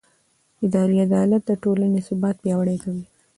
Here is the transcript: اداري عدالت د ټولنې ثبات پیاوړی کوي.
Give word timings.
اداري 0.65 0.97
عدالت 1.07 1.41
د 1.47 1.51
ټولنې 1.63 1.99
ثبات 2.07 2.35
پیاوړی 2.43 2.77
کوي. 2.83 3.03